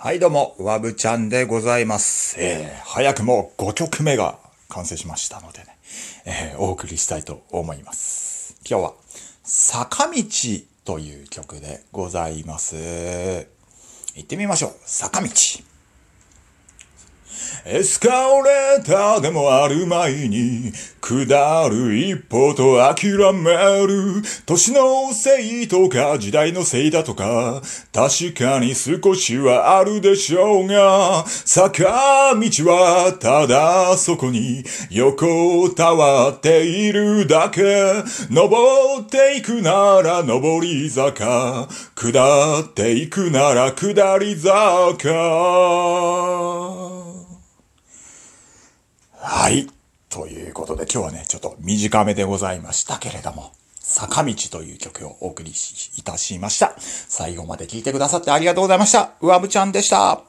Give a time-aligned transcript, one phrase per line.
[0.00, 2.36] はいどうも、わぶちゃんでございます。
[2.38, 4.38] えー、早くも5曲目が
[4.68, 5.76] 完成しましたのでね、
[6.24, 8.54] えー、お送りしたいと思います。
[8.64, 8.94] 今日は、
[9.42, 10.22] 坂道
[10.84, 12.76] という曲でございます。
[14.14, 14.76] 行ってみましょう。
[14.84, 15.28] 坂道。
[17.64, 24.22] エスカレーターでもある前に、下る一歩と諦める。
[24.46, 37.92] 年のせいとか時代のせいだとか、確かに少しはあるでしょうが、坂道はただそこに横たわっているだけ。
[38.30, 46.37] 登っていくなら登り坂、下っていくなら下り坂。
[49.48, 49.66] はい。
[50.10, 55.52] ということで今日はね、ちょっと短めでございましたけれども、坂道という曲をお送り
[55.96, 56.74] いたしました。
[56.78, 59.12] 最後まで聴いてくださってありがとうございました。
[59.22, 60.27] うわぶちゃんでした。